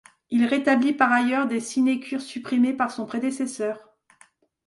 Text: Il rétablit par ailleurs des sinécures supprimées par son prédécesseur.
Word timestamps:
Il 0.31 0.45
rétablit 0.45 0.93
par 0.93 1.11
ailleurs 1.11 1.45
des 1.47 1.59
sinécures 1.59 2.23
supprimées 2.23 2.73
par 2.73 2.89
son 2.89 3.05
prédécesseur. 3.05 3.87